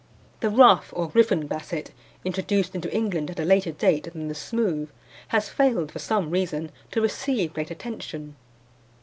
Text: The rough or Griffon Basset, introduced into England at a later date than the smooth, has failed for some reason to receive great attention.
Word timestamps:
The 0.39 0.49
rough 0.49 0.91
or 0.95 1.07
Griffon 1.09 1.45
Basset, 1.45 1.91
introduced 2.25 2.73
into 2.73 2.91
England 2.91 3.29
at 3.29 3.39
a 3.39 3.45
later 3.45 3.71
date 3.71 4.11
than 4.11 4.29
the 4.29 4.33
smooth, 4.33 4.89
has 5.27 5.49
failed 5.49 5.91
for 5.91 5.99
some 5.99 6.31
reason 6.31 6.71
to 6.89 7.01
receive 7.01 7.53
great 7.53 7.69
attention. 7.69 8.35